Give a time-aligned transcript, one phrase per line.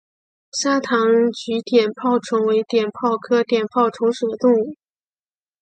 [0.59, 0.99] 沙塘
[1.31, 4.73] 鳢碘泡虫为碘泡科碘泡虫属的动物。